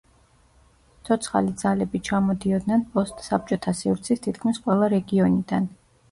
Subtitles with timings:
[1.09, 5.69] ცოცხალი ძალები ჩამოდიოდნენ პოსტ საბჭოთა სივრცის თითქმის ყველა რეგიონიდან.